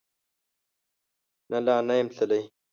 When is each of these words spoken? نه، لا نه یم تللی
نه، 1.49 1.57
لا 1.65 1.75
نه 1.87 1.93
یم 1.99 2.07
تللی 2.15 2.41